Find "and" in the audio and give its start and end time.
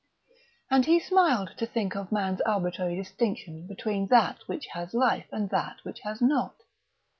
0.71-0.87, 5.31-5.47